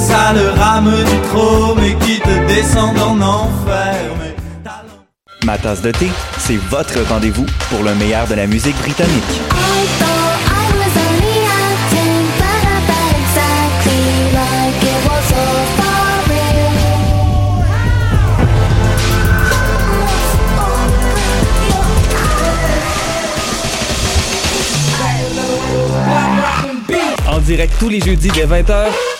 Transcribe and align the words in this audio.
ça 0.00 0.32
le 0.32 0.50
rame 0.50 0.90
du 0.90 1.28
trop, 1.28 1.74
mais 1.74 1.94
qui 2.04 2.20
te 2.20 2.46
descend 2.46 2.98
en 2.98 3.20
enfer. 3.20 3.94
Mais 4.18 4.34
Ma 5.44 5.58
tasse 5.58 5.82
de 5.82 5.90
thé, 5.90 6.10
c'est 6.38 6.56
votre 6.56 7.00
rendez-vous 7.08 7.46
pour 7.70 7.82
le 7.82 7.94
meilleur 7.94 8.26
de 8.26 8.34
la 8.34 8.46
musique 8.46 8.76
britannique. 8.78 9.40
En 27.28 27.38
direct 27.38 27.74
tous 27.78 27.88
les 27.88 28.00
jeudis 28.00 28.30
dès 28.30 28.46
20h 28.46 29.19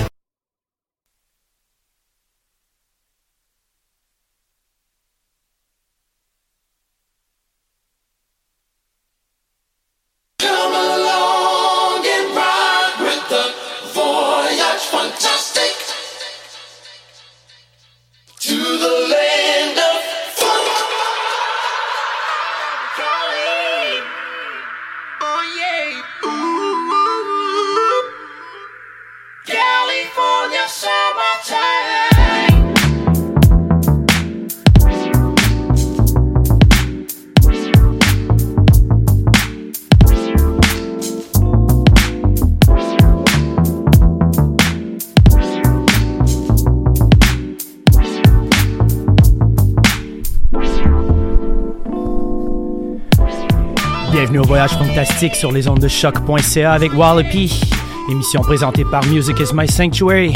sur 55.29 55.51
les 55.51 55.67
ondes 55.67 55.79
de 55.79 55.87
choc.ca 55.87 56.73
avec 56.73 56.93
Wallopy. 56.97 57.61
Émission 58.09 58.41
présentée 58.41 58.83
par 58.83 59.05
Music 59.05 59.39
is 59.39 59.53
My 59.53 59.67
Sanctuary. 59.67 60.33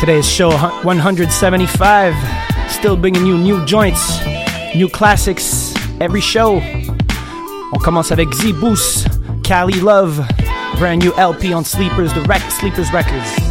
Today's 0.00 0.26
show 0.26 0.50
175. 0.82 2.14
Still 2.70 2.96
bringing 2.96 3.26
you 3.26 3.36
new 3.36 3.60
joints, 3.66 4.22
new 4.74 4.88
classics 4.88 5.74
every 6.00 6.22
show. 6.22 6.62
On 7.74 7.78
commence 7.78 8.10
avec 8.10 8.32
Z 8.32 8.52
Boost, 8.54 9.08
Cali 9.42 9.78
Love, 9.80 10.24
brand 10.78 11.02
new 11.04 11.12
LP 11.18 11.54
on 11.54 11.62
Sleepers, 11.64 12.14
the 12.14 12.26
Rec- 12.26 12.50
Sleepers 12.50 12.90
Records. 12.90 13.47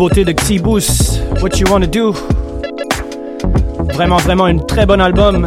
nouveauté 0.00 0.24
de 0.24 0.32
Xibus, 0.32 1.20
What 1.42 1.58
You 1.58 1.70
Wanna 1.70 1.86
Do? 1.86 2.14
Vraiment, 3.92 4.16
vraiment 4.16 4.46
un 4.46 4.56
très 4.56 4.86
bon 4.86 4.98
album. 4.98 5.44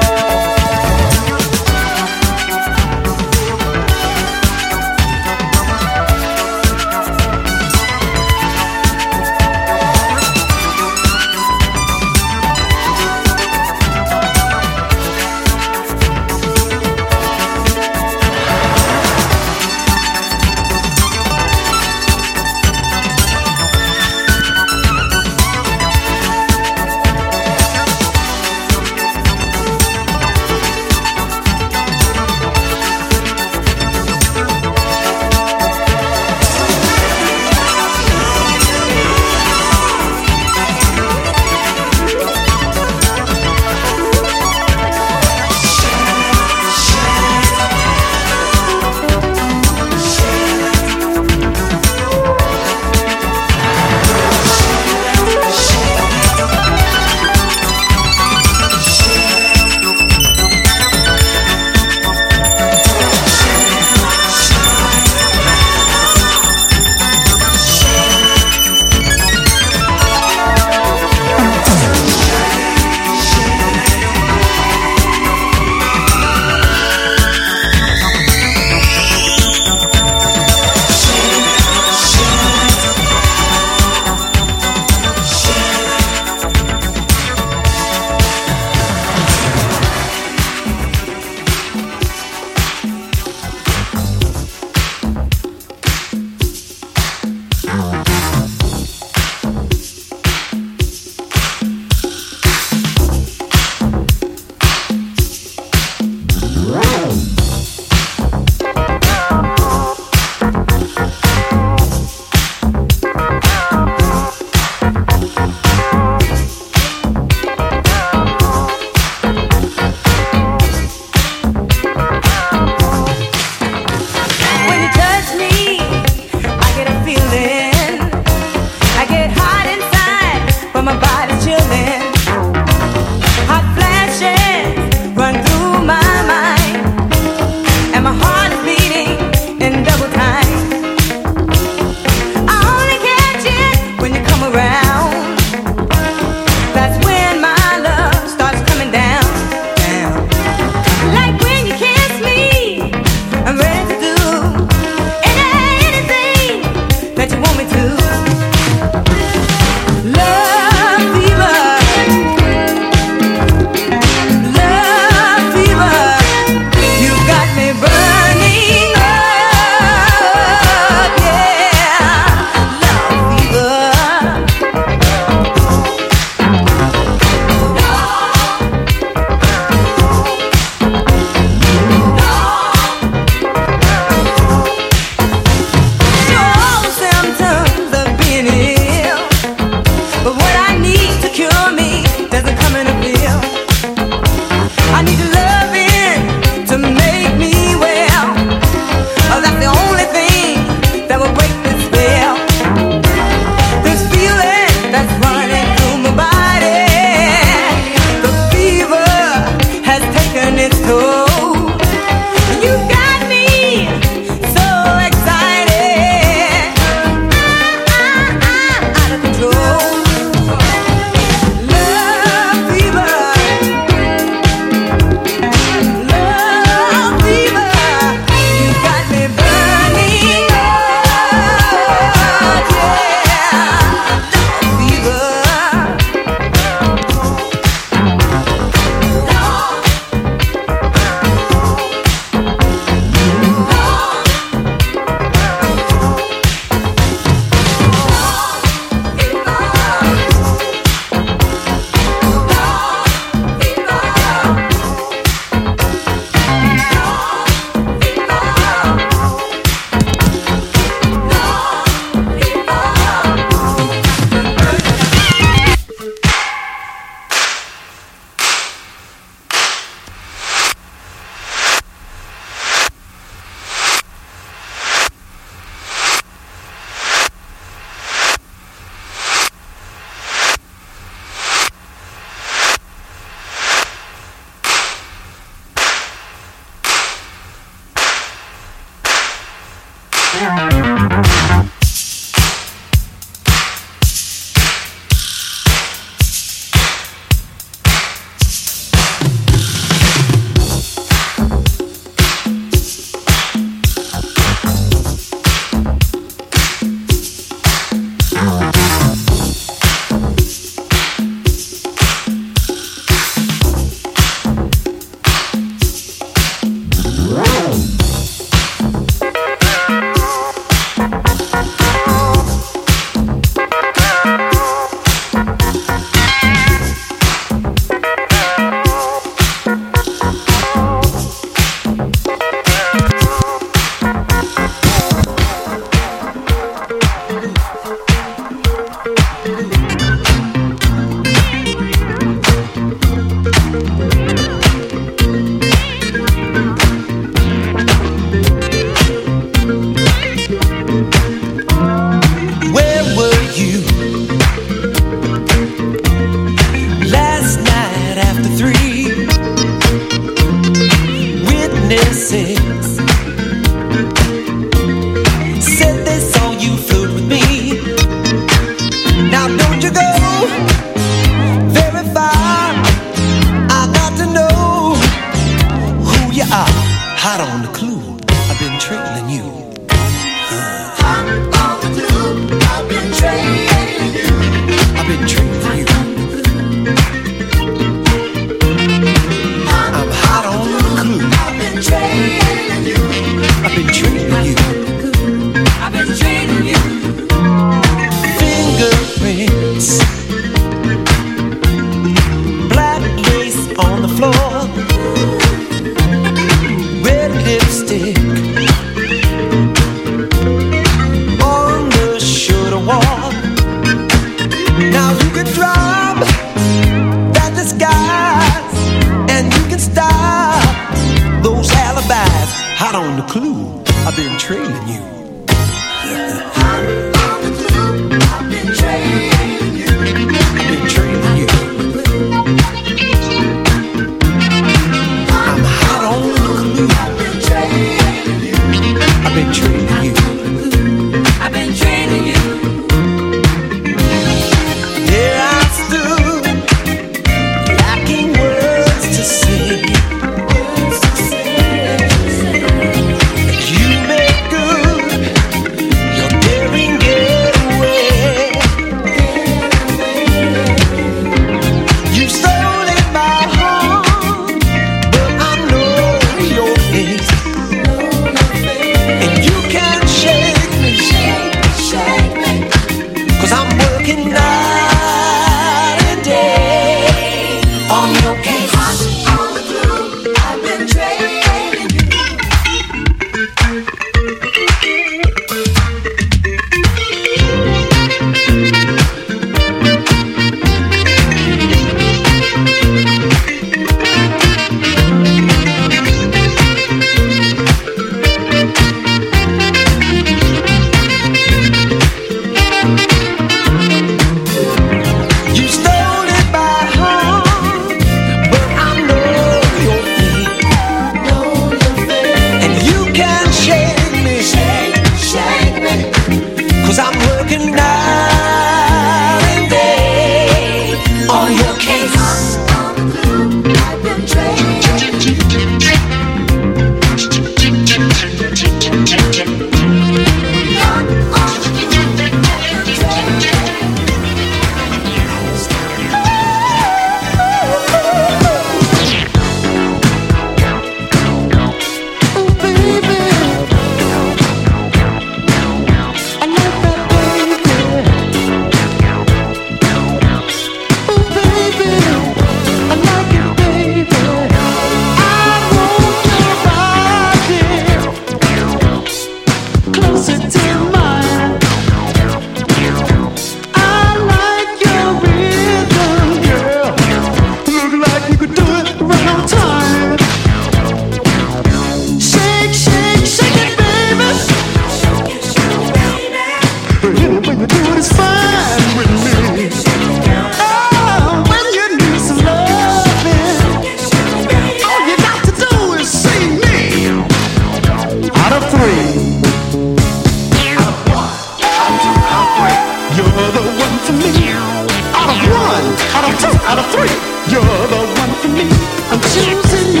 one 595.81 595.95
out 596.15 596.25
of 596.29 596.39
two 596.39 596.53
out 596.69 596.79
of 596.79 596.85
three. 596.93 597.13
You're 597.51 597.87
the 597.93 598.01
one 598.21 598.33
for 598.41 598.47
me. 598.49 598.67
I'm 599.11 599.21
choosing 599.33 599.93
you. 599.95 600.00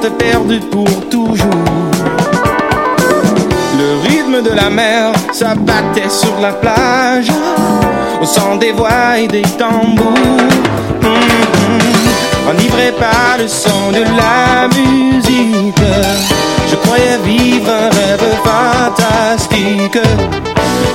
sente 0.00 0.12
perdue 0.18 0.60
pour 0.60 0.88
toujours. 1.08 1.36
Le 3.78 4.08
rythme 4.08 4.42
de 4.42 4.54
la 4.54 4.70
mer 4.70 5.12
s'abattait 5.32 6.08
sur 6.08 6.38
la 6.40 6.52
plage, 6.52 7.28
au 8.20 8.26
son 8.26 8.56
des 8.56 8.72
voix 8.72 9.18
et 9.18 9.26
des 9.26 9.42
tambours. 9.42 10.14
Mm-hmm. 11.02 12.50
Enivré 12.50 12.92
par 12.98 13.38
le 13.38 13.48
son 13.48 13.92
de 13.92 14.02
la 14.02 14.68
musique, 14.68 15.84
je 16.70 16.76
croyais 16.76 17.18
vivre 17.24 17.70
un 17.70 17.90
rêve 17.90 18.36
fantastique. 18.44 19.98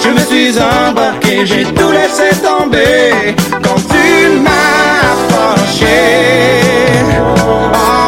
Je 0.03 0.09
me 0.09 0.19
suis 0.19 0.55
embarqué, 0.61 1.45
j'ai 1.45 1.63
tout 1.63 1.91
laissé 1.91 2.35
tomber 2.41 3.35
quand 3.63 3.81
tu 3.89 4.39
m'as 4.39 5.13
approché. 5.13 5.97
Oh. 7.73 8.04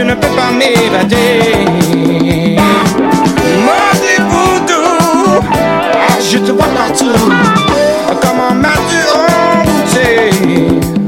je 0.00 0.02
ne 0.02 0.14
peux 0.14 0.28
pas 0.28 0.50
m'évader. 0.50 1.66
Maudit 3.66 4.22
voodoo, 4.30 5.42
ah, 5.52 6.18
je 6.20 6.38
te 6.38 6.52
vois 6.52 6.68
partout, 6.74 7.10
comment 8.22 8.54
m'as-tu 8.54 9.00
envoûté? 9.18 10.99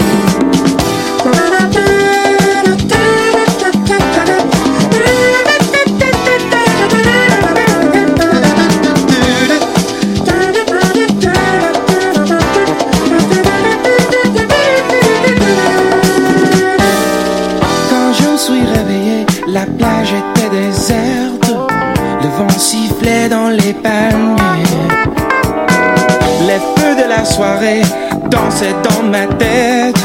Soirée 27.33 27.83
dansait 28.31 28.75
dans 28.83 29.03
ma 29.05 29.27
tête. 29.39 29.97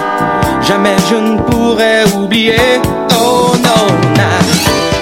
Jamais 0.61 0.95
je 1.09 1.15
ne 1.15 1.37
pourrais 1.41 2.03
oublier. 2.15 2.79
Oh 3.19 3.51
non, 3.67 3.85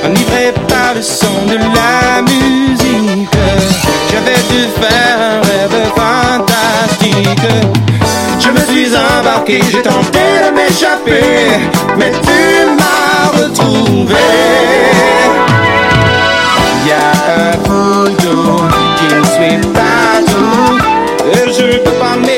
enivré 0.05 0.53
par 0.67 0.95
le 0.95 1.01
son 1.01 1.35
de 1.47 1.57
la 1.57 2.21
musique. 2.21 3.29
J'avais 4.11 4.41
dû 4.51 4.61
faire 4.81 5.17
un 5.31 5.39
rêve 5.49 5.79
fantastique. 5.99 7.47
Je 8.39 8.49
me 8.49 8.61
suis 8.69 8.95
embarqué, 8.95 9.61
j'ai 9.71 9.81
tenté 9.81 10.25
de 10.45 10.49
m'échapper, 10.55 11.69
mais 11.97 12.11
tu 12.11 12.39
m'as 12.77 13.39
retrouvé. 13.39 14.15
Et 21.85 22.35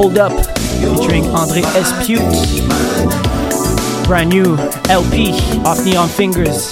Hold 0.00 0.16
Up, 0.16 0.32
featuring 0.80 1.26
Andre 1.26 1.60
Espute. 1.76 2.22
Brand 4.06 4.30
new 4.30 4.56
LP 4.88 5.32
off 5.62 5.84
Neon 5.84 6.08
Fingers. 6.08 6.70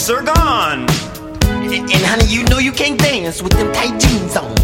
police 0.00 0.10
are 0.10 0.22
gone. 0.22 0.86
And, 1.72 2.04
honey, 2.06 2.26
you 2.26 2.44
know 2.44 2.58
you 2.58 2.72
can't 2.72 2.98
dance 2.98 3.42
with 3.42 3.52
them 3.52 3.72
tight 3.72 4.00
jeans 4.00 4.36
on. 4.36 4.54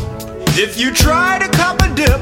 If 0.59 0.78
you 0.78 0.93
try 0.93 1.39
to 1.39 1.49
cop 1.57 1.80
a 1.82 1.95
dip, 1.95 2.20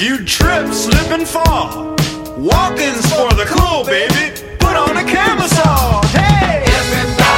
you 0.00 0.24
trip, 0.24 0.72
slip, 0.72 1.10
and 1.10 1.26
fall. 1.26 1.94
Walkins 2.38 3.04
for 3.12 3.32
the 3.34 3.44
cool, 3.48 3.84
baby. 3.84 4.56
Put 4.58 4.76
on 4.76 4.96
a 4.96 5.04
camisole. 5.04 6.02
Hey! 6.08 6.64
Everybody. 6.66 7.33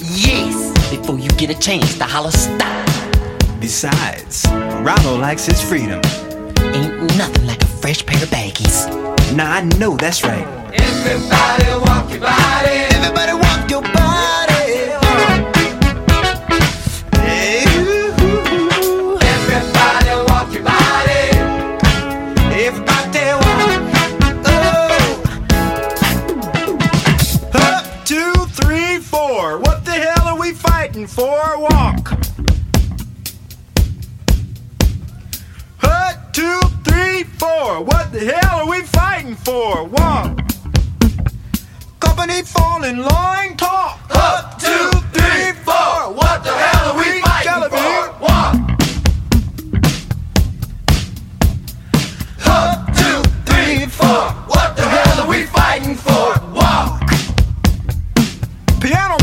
Yes, 0.00 0.90
before 0.90 1.20
you 1.20 1.28
get 1.38 1.50
a 1.50 1.58
chance 1.60 1.96
to 1.98 2.04
holler 2.04 2.32
stop. 2.32 2.84
Besides, 3.60 4.44
Rollo 4.82 5.16
likes 5.16 5.46
his 5.46 5.62
freedom. 5.62 6.00
Ain't 6.74 7.16
nothing 7.16 7.46
like 7.46 7.62
a 7.62 7.66
fresh 7.66 8.04
pair 8.04 8.20
of 8.20 8.28
baggies. 8.28 8.88
Nah, 9.36 9.52
I 9.52 9.60
know 9.78 9.96
that's 9.96 10.24
right. 10.24 10.44
Everybody 10.74 11.68
walk 11.86 12.10
your 12.10 12.22
body. 12.22 12.70
Everybody 12.90 13.34
walk 13.34 13.70
your 13.70 13.82
body. 13.82 14.07
Four. 37.38 37.82
What 37.82 38.12
the 38.12 38.20
hell 38.20 38.60
are 38.60 38.68
we 38.68 38.80
fighting 38.82 39.34
for? 39.34 39.84
One. 39.84 40.36
Company 42.00 42.42
fall 42.42 42.84
in 42.84 42.98
line, 43.02 43.56
talk. 43.56 44.00
Up, 44.10 44.58
two, 44.60 44.90
three, 45.14 45.52
four. 45.66 45.96
What 46.20 46.42
the 46.44 46.54
hell 46.64 46.84
are 46.90 46.98
we 46.98 47.20
fighting 47.22 47.70
for? 47.74 47.96
One. 48.36 48.56
Up, 52.46 52.78
two, 53.00 53.18
three, 53.48 53.86
four. 53.86 54.24
What 54.52 54.76
the 54.76 54.86
hell 54.94 55.24
are 55.24 55.28
we 55.28 55.44
fighting 55.44 55.94
for? 55.94 56.28
Walk. 56.58 57.08
Piano 58.80 59.16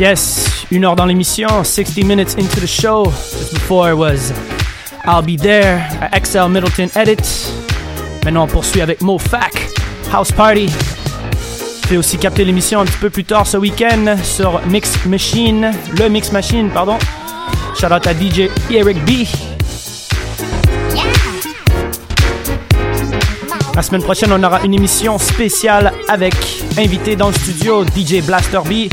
yes. 0.00 0.66
Une 0.70 0.84
heure 0.84 0.96
dans 0.96 1.04
l'émission, 1.04 1.62
60 1.62 2.04
minutes 2.04 2.36
into 2.38 2.60
the 2.60 2.66
show. 2.66 3.04
Just 3.04 3.52
before 3.52 3.90
it 3.90 3.96
was 3.96 4.32
I'll 5.04 5.22
Be 5.22 5.36
There, 5.36 5.82
XL 6.12 6.48
Middleton 6.48 6.88
Edit. 6.96 7.52
Maintenant, 8.24 8.44
on 8.44 8.46
poursuit 8.46 8.80
avec 8.80 9.02
MoFac, 9.02 9.52
House 10.12 10.32
Party. 10.32 10.68
Vous 11.88 11.96
aussi 11.96 12.16
capter 12.18 12.44
l'émission 12.44 12.80
un 12.80 12.84
petit 12.86 12.98
peu 12.98 13.10
plus 13.10 13.24
tard 13.24 13.46
ce 13.46 13.58
week-end 13.58 14.16
sur 14.22 14.60
Mix 14.66 15.04
Machine, 15.04 15.72
le 15.98 16.08
Mix 16.08 16.32
Machine, 16.32 16.70
pardon. 16.70 16.96
Shout 17.78 17.92
out 17.92 18.06
à 18.06 18.14
DJ 18.14 18.48
Eric 18.70 19.04
B. 19.04 19.26
La 23.74 23.82
semaine 23.82 24.02
prochaine, 24.02 24.32
on 24.32 24.42
aura 24.42 24.62
une 24.62 24.74
émission 24.74 25.18
spéciale 25.18 25.92
avec 26.08 26.34
invité 26.78 27.16
dans 27.16 27.28
le 27.28 27.34
studio 27.34 27.84
DJ 27.84 28.24
Blaster 28.24 28.60
B 28.64 28.92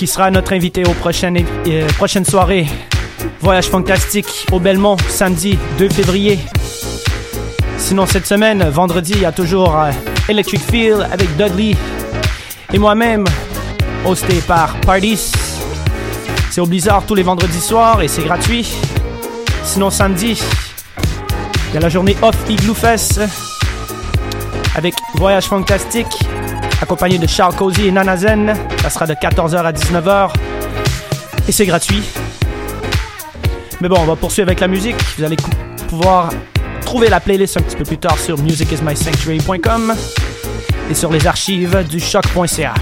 qui 0.00 0.06
sera 0.06 0.30
notre 0.30 0.54
invité 0.54 0.82
aux 0.86 0.92
euh, 0.92 0.94
prochaines, 0.94 1.44
prochaines 1.98 2.24
soirées. 2.24 2.66
Voyage 3.42 3.66
fantastique 3.66 4.46
au 4.50 4.58
Belmont, 4.58 4.96
samedi 5.10 5.58
2 5.76 5.90
février. 5.90 6.38
Sinon, 7.76 8.06
cette 8.06 8.26
semaine, 8.26 8.66
vendredi, 8.70 9.12
il 9.16 9.20
y 9.20 9.24
a 9.26 9.32
toujours 9.32 9.78
euh, 9.78 9.90
Electric 10.26 10.62
Feel 10.62 11.06
avec 11.12 11.36
Dudley 11.36 11.76
et 12.72 12.78
moi-même, 12.78 13.26
hosté 14.06 14.40
par 14.48 14.74
Parties. 14.80 15.32
C'est 16.50 16.62
au 16.62 16.66
Blizzard 16.66 17.04
tous 17.04 17.14
les 17.14 17.22
vendredis 17.22 17.60
soirs 17.60 18.00
et 18.00 18.08
c'est 18.08 18.24
gratuit. 18.24 18.72
Sinon, 19.64 19.90
samedi, 19.90 20.42
il 21.68 21.74
y 21.74 21.76
a 21.76 21.80
la 21.80 21.90
journée 21.90 22.16
off 22.22 22.36
Igloo 22.48 22.72
Fest 22.72 23.20
avec 24.74 24.94
Voyage 25.16 25.44
fantastique 25.44 26.24
accompagné 26.80 27.18
de 27.18 27.26
Charles 27.26 27.54
Cozy 27.54 27.86
et 27.86 27.92
Nana 27.92 28.16
Zen. 28.16 28.54
Ça 28.82 28.90
sera 28.90 29.06
de 29.06 29.14
14h 29.14 29.56
à 29.56 29.72
19h 29.72 30.32
et 31.48 31.52
c'est 31.52 31.66
gratuit. 31.66 32.02
Mais 33.80 33.88
bon, 33.88 33.96
on 33.98 34.04
va 34.04 34.16
poursuivre 34.16 34.48
avec 34.48 34.60
la 34.60 34.68
musique. 34.68 34.96
Vous 35.16 35.24
allez 35.24 35.36
pouvoir 35.88 36.30
trouver 36.84 37.08
la 37.08 37.20
playlist 37.20 37.56
un 37.56 37.62
petit 37.62 37.76
peu 37.76 37.84
plus 37.84 37.98
tard 37.98 38.18
sur 38.18 38.38
musicismysanctuary.com 38.38 39.94
et 40.90 40.94
sur 40.94 41.12
les 41.12 41.26
archives 41.26 41.86
du 41.88 42.00
choc.ca. 42.00 42.74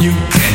You 0.00 0.49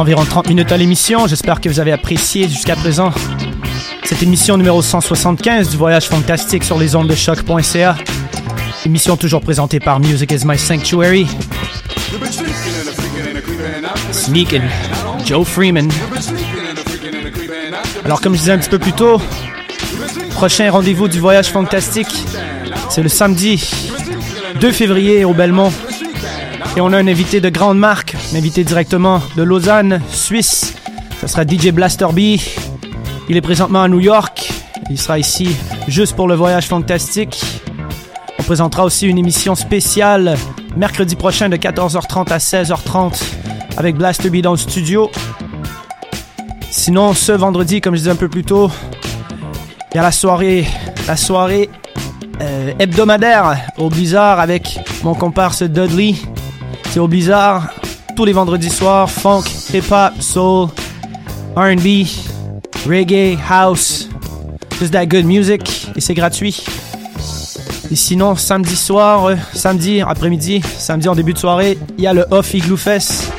environ 0.00 0.24
30 0.24 0.48
minutes 0.48 0.72
à 0.72 0.78
l'émission. 0.78 1.26
J'espère 1.26 1.60
que 1.60 1.68
vous 1.68 1.78
avez 1.78 1.92
apprécié 1.92 2.48
jusqu'à 2.48 2.74
présent 2.74 3.12
cette 4.04 4.22
émission 4.22 4.56
numéro 4.56 4.80
175 4.80 5.68
du 5.68 5.76
voyage 5.76 6.08
fantastique 6.08 6.64
sur 6.64 6.78
les 6.78 6.96
ondes 6.96 7.06
de 7.06 7.14
choc.ca. 7.14 7.96
Émission 8.86 9.18
toujours 9.18 9.42
présentée 9.42 9.78
par 9.78 10.00
Music 10.00 10.32
is 10.32 10.46
My 10.46 10.58
Sanctuary. 10.58 11.26
Sneakin', 14.10 14.62
Joe 15.26 15.46
Freeman. 15.46 15.90
Alors 18.04 18.22
comme 18.22 18.32
je 18.32 18.38
disais 18.38 18.52
un 18.52 18.58
petit 18.58 18.70
peu 18.70 18.78
plus 18.78 18.94
tôt, 18.94 19.20
prochain 20.30 20.70
rendez-vous 20.70 21.08
du 21.08 21.20
voyage 21.20 21.48
fantastique, 21.48 22.24
c'est 22.88 23.02
le 23.02 23.10
samedi 23.10 23.70
2 24.60 24.72
février 24.72 25.26
au 25.26 25.34
Belmont. 25.34 25.72
Et 26.76 26.80
on 26.80 26.90
a 26.92 26.96
un 26.96 27.06
invité 27.06 27.40
de 27.40 27.50
grande 27.50 27.78
marque 27.78 28.16
invité 28.36 28.64
directement 28.64 29.20
de 29.36 29.42
Lausanne, 29.42 30.00
Suisse. 30.10 30.74
Ce 31.20 31.26
sera 31.26 31.42
DJ 31.42 31.70
Blaster 31.72 32.06
B. 32.12 32.40
Il 33.28 33.36
est 33.36 33.40
présentement 33.40 33.82
à 33.82 33.88
New 33.88 34.00
York. 34.00 34.52
Il 34.90 34.98
sera 34.98 35.18
ici 35.18 35.56
juste 35.88 36.14
pour 36.14 36.28
le 36.28 36.34
voyage 36.34 36.66
fantastique. 36.66 37.42
On 38.38 38.42
présentera 38.42 38.84
aussi 38.84 39.06
une 39.06 39.18
émission 39.18 39.54
spéciale 39.54 40.36
mercredi 40.76 41.16
prochain 41.16 41.48
de 41.48 41.56
14h30 41.56 42.32
à 42.32 42.38
16h30 42.38 43.20
avec 43.76 43.96
Blaster 43.96 44.30
B 44.30 44.36
dans 44.36 44.52
le 44.52 44.56
studio. 44.56 45.10
Sinon, 46.70 47.14
ce 47.14 47.32
vendredi, 47.32 47.80
comme 47.80 47.94
je 47.94 48.00
disais 48.00 48.10
un 48.10 48.16
peu 48.16 48.28
plus 48.28 48.44
tôt, 48.44 48.70
il 49.92 49.96
y 49.96 49.98
a 49.98 50.02
la 50.02 50.12
soirée, 50.12 50.66
la 51.08 51.16
soirée 51.16 51.68
euh, 52.40 52.72
hebdomadaire 52.78 53.56
au 53.76 53.88
Blizzard 53.88 54.38
avec 54.38 54.78
mon 55.02 55.14
comparse 55.14 55.62
Dudley. 55.62 56.14
C'est 56.90 57.00
au 57.00 57.08
Blizzard 57.08 57.70
tous 58.20 58.26
les 58.26 58.34
vendredis 58.34 58.68
soirs, 58.68 59.10
funk, 59.10 59.44
hip-hop, 59.72 60.20
soul, 60.20 60.68
R&B, 61.56 62.04
reggae, 62.86 63.38
house, 63.48 64.10
just 64.78 64.92
that 64.92 65.06
good 65.06 65.24
music 65.24 65.88
et 65.96 66.02
c'est 66.02 66.12
gratuit. 66.12 66.62
Et 67.90 67.96
sinon, 67.96 68.36
samedi 68.36 68.76
soir, 68.76 69.24
euh, 69.24 69.36
samedi 69.54 70.02
après-midi, 70.02 70.60
samedi 70.76 71.08
en 71.08 71.14
début 71.14 71.32
de 71.32 71.38
soirée, 71.38 71.78
il 71.96 72.04
y 72.04 72.06
a 72.06 72.12
le 72.12 72.26
Off 72.30 72.52
Igloo 72.52 72.76
Fest 72.76 73.32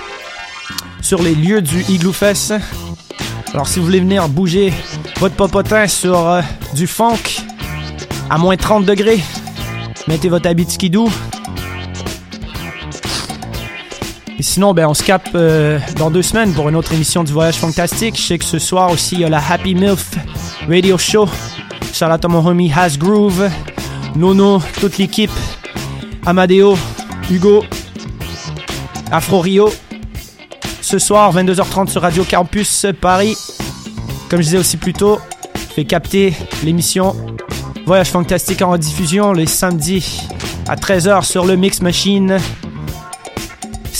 sur 1.03 1.21
les 1.21 1.35
lieux 1.35 1.61
du 1.61 1.83
Igloo 1.87 2.11
Fest. 2.11 2.55
Alors 3.53 3.67
si 3.67 3.77
vous 3.77 3.85
voulez 3.85 3.99
venir 3.99 4.27
bouger 4.29 4.73
votre 5.19 5.35
popotin 5.35 5.87
sur 5.87 6.27
euh, 6.27 6.41
du 6.73 6.87
funk 6.87 7.43
à 8.31 8.39
moins 8.39 8.57
30 8.57 8.87
degrés, 8.87 9.19
mettez 10.07 10.27
votre 10.27 10.49
habit 10.49 10.67
skidoo. 10.67 11.07
Et 14.41 14.43
sinon, 14.43 14.73
ben, 14.73 14.87
on 14.87 14.95
se 14.95 15.03
capte 15.03 15.35
euh, 15.35 15.77
dans 15.97 16.09
deux 16.09 16.23
semaines 16.23 16.51
pour 16.51 16.67
une 16.67 16.75
autre 16.75 16.91
émission 16.93 17.23
du 17.23 17.31
Voyage 17.31 17.57
Fantastique. 17.57 18.17
Je 18.17 18.23
sais 18.23 18.37
que 18.39 18.43
ce 18.43 18.57
soir 18.57 18.89
aussi, 18.89 19.13
il 19.13 19.21
y 19.21 19.23
a 19.23 19.29
la 19.29 19.37
Happy 19.37 19.75
MILF 19.75 20.15
Radio 20.67 20.97
Show. 20.97 21.25
Out 21.25 22.25
à 22.25 22.27
mon 22.27 22.43
homie 22.43 22.73
Has 22.75 22.97
Groove, 22.97 23.47
Nono, 24.15 24.59
toute 24.79 24.97
l'équipe, 24.97 25.29
Amadeo, 26.25 26.75
Hugo, 27.29 27.63
Afro 29.11 29.41
Rio. 29.41 29.69
Ce 30.81 30.97
soir, 30.97 31.31
22h30 31.35 31.89
sur 31.89 32.01
Radio 32.01 32.23
Campus 32.23 32.87
Paris. 32.99 33.37
Comme 34.27 34.39
je 34.39 34.45
disais 34.45 34.57
aussi 34.57 34.77
plus 34.77 34.93
tôt, 34.93 35.19
je 35.69 35.75
vais 35.75 35.85
capter 35.85 36.33
l'émission 36.63 37.15
Voyage 37.85 38.09
Fantastique 38.09 38.63
en 38.63 38.71
rediffusion 38.71 39.33
les 39.33 39.45
samedis 39.45 40.23
à 40.67 40.75
13h 40.75 41.25
sur 41.25 41.45
le 41.45 41.55
Mix 41.55 41.79
Machine. 41.81 42.39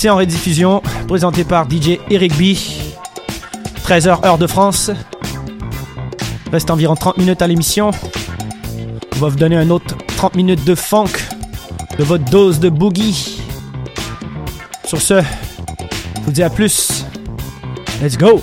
En 0.08 0.16
rediffusion, 0.16 0.82
présenté 1.06 1.44
par 1.44 1.70
DJ 1.70 1.98
Eric 2.10 2.36
B. 2.36 2.56
13h 3.84 4.26
heure 4.26 4.36
de 4.36 4.48
France. 4.48 4.90
Reste 6.50 6.70
environ 6.72 6.96
30 6.96 7.18
minutes 7.18 7.40
à 7.40 7.46
l'émission. 7.46 7.92
On 9.14 9.18
va 9.20 9.28
vous 9.28 9.36
donner 9.36 9.56
un 9.56 9.70
autre 9.70 9.96
30 10.16 10.34
minutes 10.34 10.64
de 10.64 10.74
funk, 10.74 11.12
de 11.98 12.02
votre 12.02 12.24
dose 12.24 12.58
de 12.58 12.68
boogie. 12.68 13.40
Sur 14.84 15.00
ce, 15.00 15.20
je 15.20 16.20
vous 16.22 16.32
dis 16.32 16.42
à 16.42 16.50
plus. 16.50 17.04
Let's 18.02 18.18
go! 18.18 18.42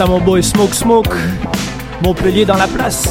À 0.00 0.06
mon 0.06 0.20
boy 0.20 0.42
Smoke 0.42 0.74
Smoke. 0.74 1.14
Montpellier 2.02 2.44
dans 2.44 2.56
la 2.56 2.66
place. 2.66 3.08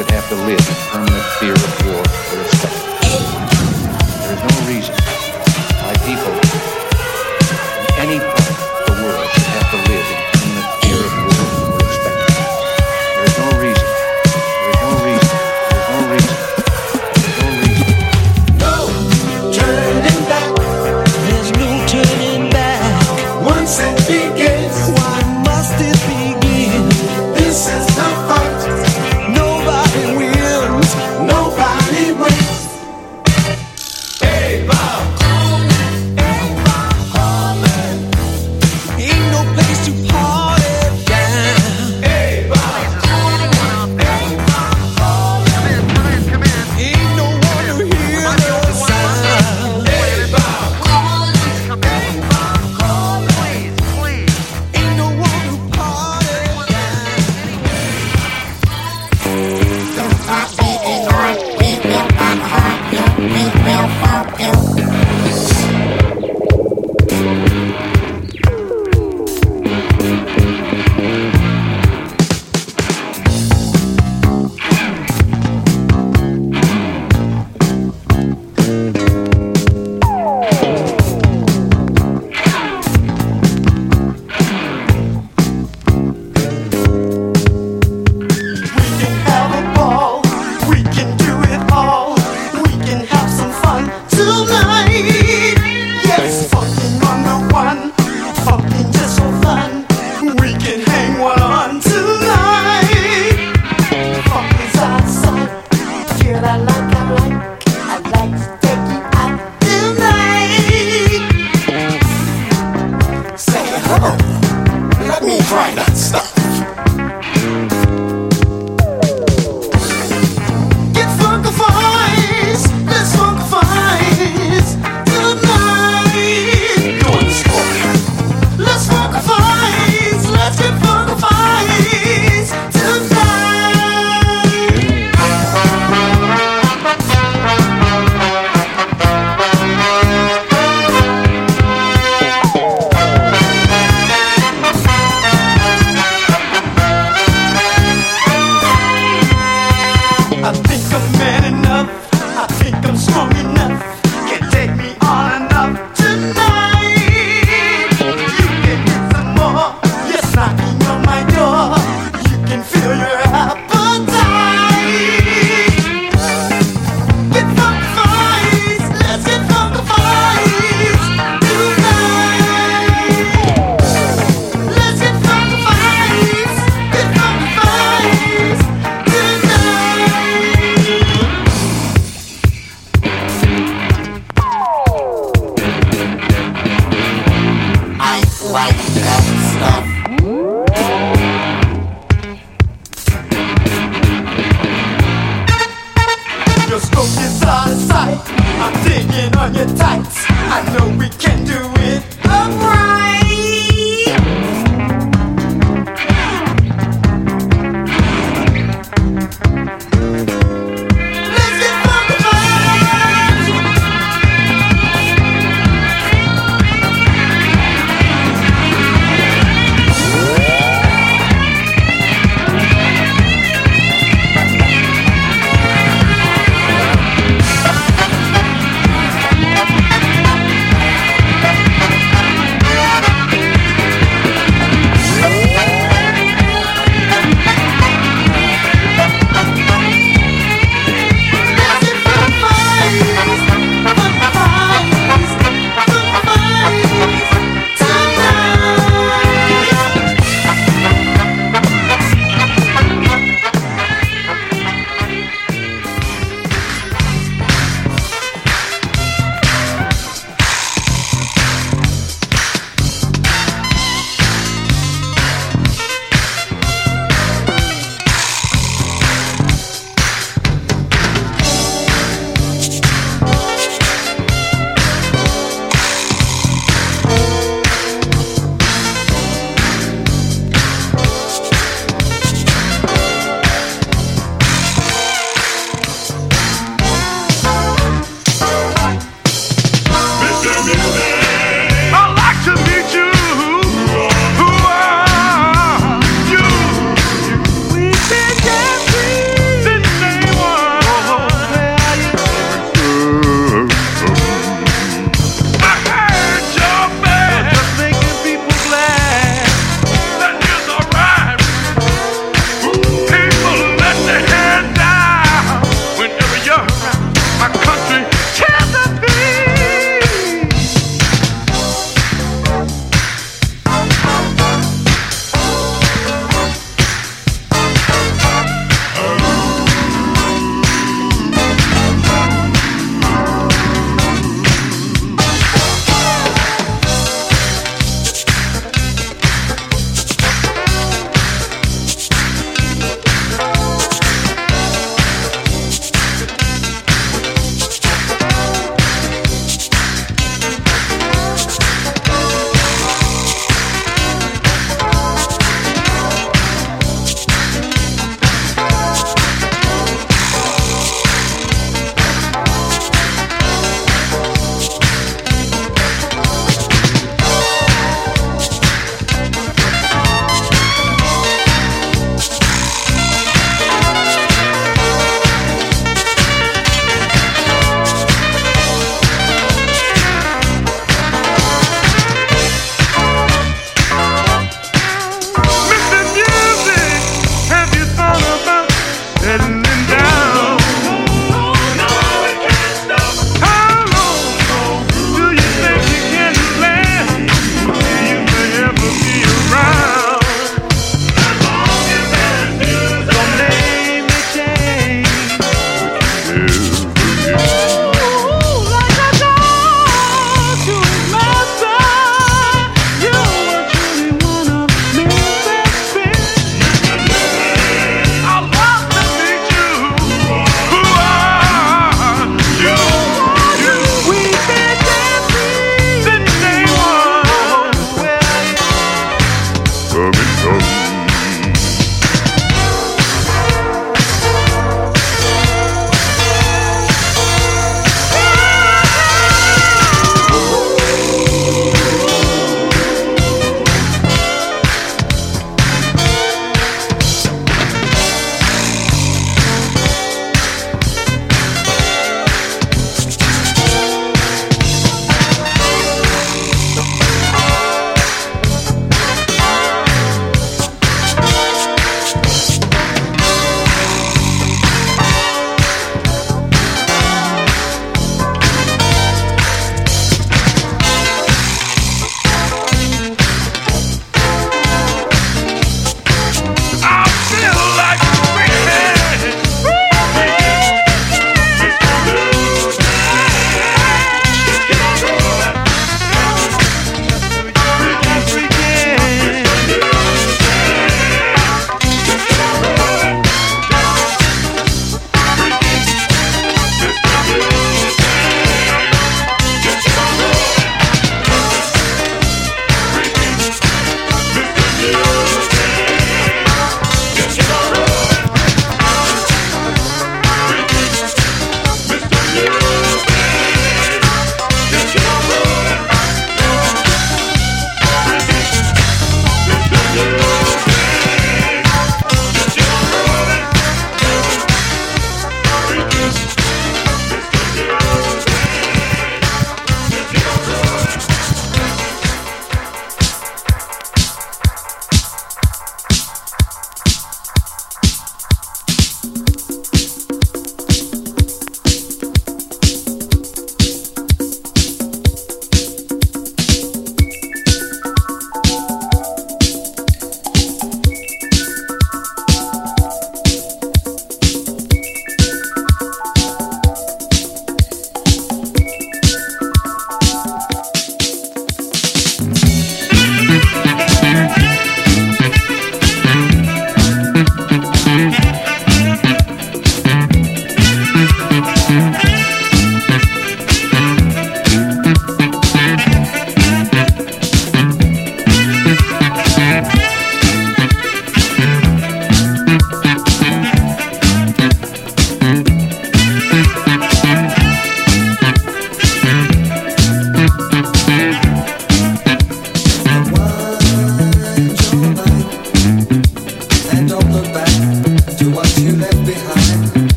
should 0.00 0.10
have 0.12 0.28
to 0.30 0.34
live 0.34 0.58
in 0.58 0.74
permanent 0.88 1.24
fear 1.40 1.52
of 1.52 1.86
war 1.86 2.04
for. 2.04 2.89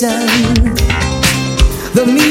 Sensation. 0.00 0.74
The 1.92 2.06
music 2.06 2.29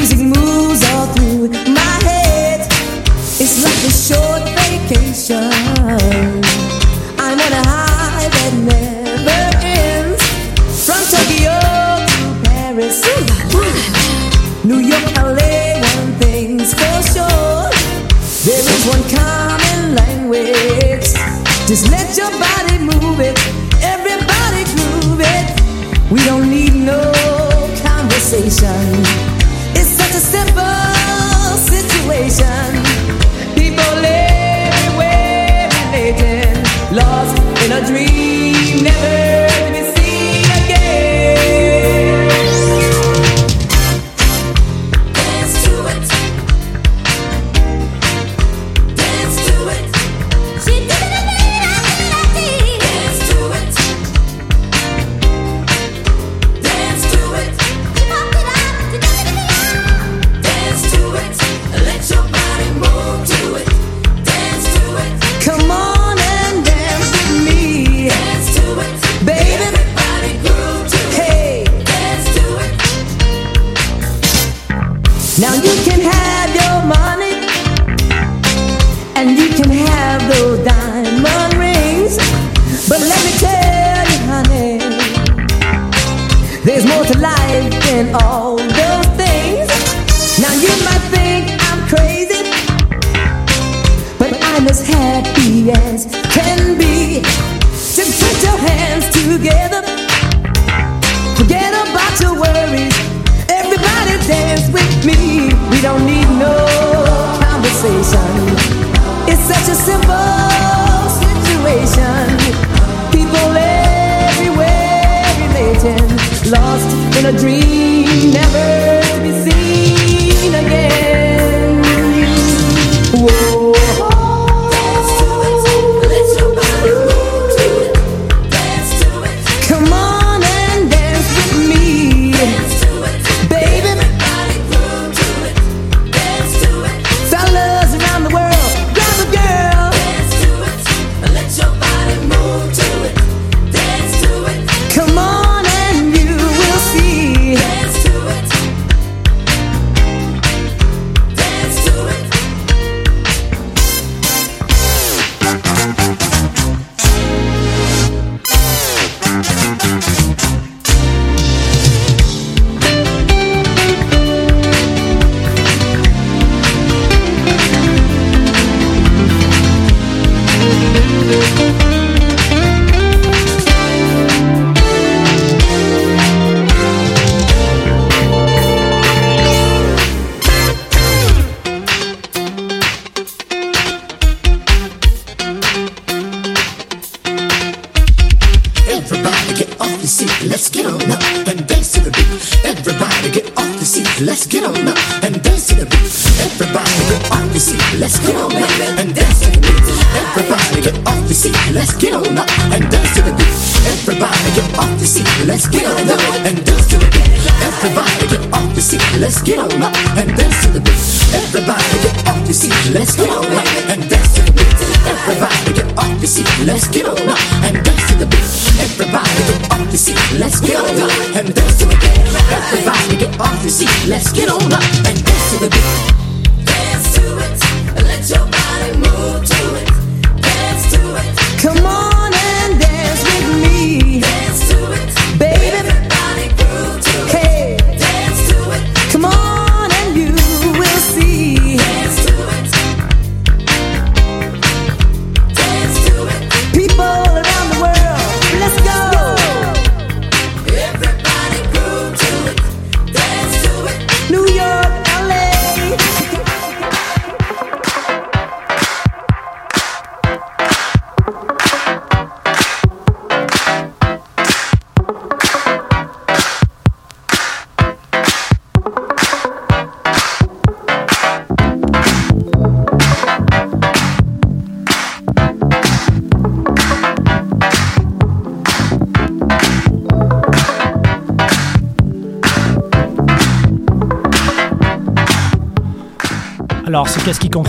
Let's 209.40 209.52
get 209.52 209.58
on 209.58 209.82
up 209.82 209.96
and 210.18 210.36
dance 210.36 210.66
to 210.66 210.68
the 210.68 210.80
beat. 210.80 211.00
Everybody 211.32 211.96
get 212.04 212.28
off 212.28 212.46
the 212.46 212.52
seat. 212.52 212.76
Let's 212.92 213.16
get 213.16 213.30
on 213.30 213.46
up 213.46 213.64
and 213.88 214.04
dance 214.10 214.34
to 214.34 214.42
the 214.44 214.52
beat. 214.52 214.68
Everybody 215.08 215.72
get 215.72 215.96
off 215.96 216.20
the 216.20 216.26
seat. 216.26 216.46
Let's 216.66 216.88
get 216.88 217.06
on 217.06 217.26
up 217.26 217.40
and 217.64 217.82
dance 217.82 218.04
to 218.12 218.18
the 218.18 218.26
beat. 218.26 218.44
Everybody 218.84 219.40
get 219.48 219.72
off 219.72 219.90
the 219.90 219.96
seat. 219.96 220.20
Let's 220.38 220.60
get 220.60 220.76
on 220.76 221.00
up 221.00 221.36
and 221.40 221.54
dance 221.54 221.78
to 221.78 221.86
the 221.86 221.96
beat. 221.96 222.20
Everybody 222.52 223.16
get 223.16 223.40
off 223.40 223.62
the 223.62 223.70
seat. 223.70 224.08
Let's 224.10 224.30
get 224.30 224.50
on 224.50 224.72
up 224.74 224.99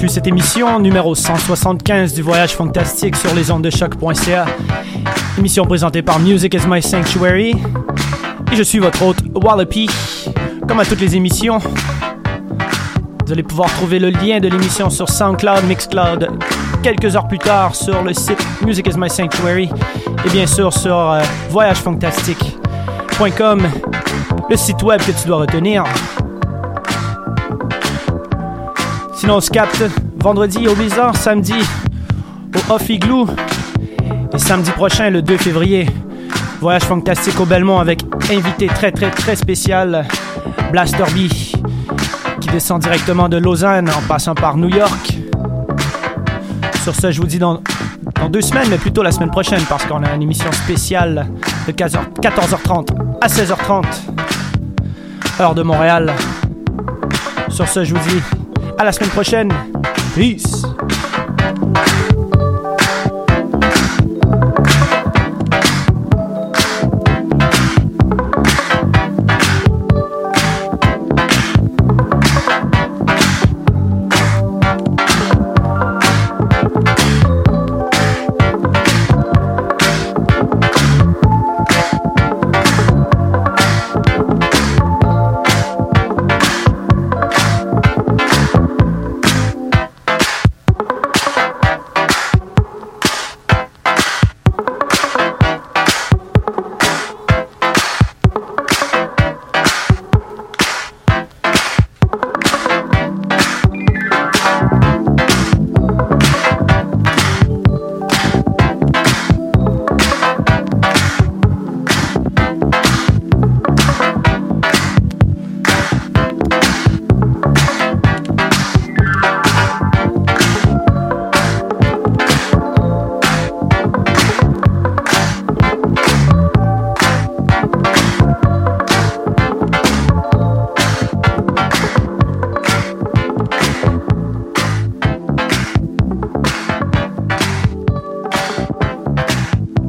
cette 0.09 0.27
émission 0.27 0.79
numéro 0.79 1.13
175 1.13 2.13
du 2.13 2.21
Voyage 2.21 2.55
Fantastique 2.55 3.15
sur 3.15 3.33
les 3.35 3.51
ondes 3.51 3.63
de 3.63 3.69
choc.ca. 3.69 4.45
Émission 5.37 5.65
présentée 5.65 6.01
par 6.01 6.19
Music 6.19 6.53
is 6.53 6.67
My 6.67 6.81
Sanctuary. 6.81 7.55
Et 8.51 8.55
je 8.55 8.63
suis 8.63 8.79
votre 8.79 9.03
hôte 9.03 9.19
Wallopy. 9.35 9.89
Comme 10.67 10.79
à 10.79 10.85
toutes 10.85 11.01
les 11.01 11.15
émissions, 11.15 11.59
vous 13.25 13.31
allez 13.31 13.43
pouvoir 13.43 13.71
trouver 13.73 13.99
le 13.99 14.09
lien 14.09 14.39
de 14.39 14.47
l'émission 14.47 14.89
sur 14.89 15.09
SoundCloud, 15.09 15.65
Mixcloud, 15.65 16.29
quelques 16.81 17.15
heures 17.15 17.27
plus 17.27 17.39
tard 17.39 17.75
sur 17.75 18.01
le 18.01 18.13
site 18.13 18.43
Music 18.65 18.87
is 18.87 18.97
My 18.97 19.09
Sanctuary 19.09 19.69
et 20.25 20.29
bien 20.29 20.47
sûr 20.47 20.73
sur 20.73 20.97
euh, 20.97 21.21
voyagefantastique.com, 21.49 23.61
le 24.49 24.57
site 24.57 24.81
web 24.83 25.01
que 25.01 25.11
tu 25.11 25.27
dois 25.27 25.37
retenir. 25.37 25.83
Sinon, 29.21 29.35
on 29.35 29.39
se 29.39 29.51
capte 29.51 29.83
vendredi 30.17 30.67
au 30.67 30.73
Blizzard, 30.73 31.15
samedi 31.15 31.53
au 32.55 32.73
Off 32.73 32.89
Igloo 32.89 33.27
et 34.33 34.39
samedi 34.39 34.71
prochain, 34.71 35.11
le 35.11 35.21
2 35.21 35.37
février, 35.37 35.85
voyage 36.59 36.81
fantastique 36.81 37.39
au 37.39 37.45
Belmont 37.45 37.77
avec 37.77 38.01
invité 38.31 38.65
très 38.65 38.91
très 38.91 39.11
très 39.11 39.35
spécial, 39.35 40.07
Blaster 40.71 41.03
B, 41.13 41.29
qui 42.39 42.49
descend 42.49 42.81
directement 42.81 43.29
de 43.29 43.37
Lausanne 43.37 43.91
en 43.91 44.01
passant 44.07 44.33
par 44.33 44.57
New 44.57 44.69
York. 44.69 45.13
Sur 46.81 46.95
ce, 46.95 47.11
je 47.11 47.21
vous 47.21 47.27
dis 47.27 47.37
dans, 47.37 47.61
deux 48.31 48.41
semaines, 48.41 48.69
mais 48.71 48.79
plutôt 48.79 49.03
la 49.03 49.11
semaine 49.11 49.29
prochaine 49.29 49.61
parce 49.69 49.85
qu'on 49.85 50.01
a 50.01 50.15
une 50.15 50.23
émission 50.23 50.51
spéciale 50.51 51.27
de 51.67 51.71
15h 51.71 51.99
14h30 52.23 52.87
à 53.21 53.27
16h30, 53.27 53.85
heure 55.39 55.53
de 55.53 55.61
Montréal. 55.61 56.11
Sur 57.49 57.67
ce, 57.67 57.83
je 57.83 57.93
vous 57.93 58.09
dis 58.09 58.40
la 58.83 58.91
semaine 58.91 59.09
prochaine. 59.09 59.49
Peace. 60.15 60.50